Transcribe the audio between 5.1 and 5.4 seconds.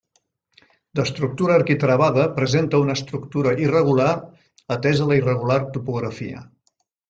la